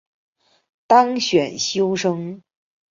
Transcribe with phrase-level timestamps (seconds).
[0.87, 2.41] 当选修生